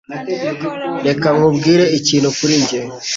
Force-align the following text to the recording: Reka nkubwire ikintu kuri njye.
Reka 1.07 1.27
nkubwire 1.35 1.83
ikintu 1.99 2.29
kuri 2.37 2.53
njye. 2.61 2.79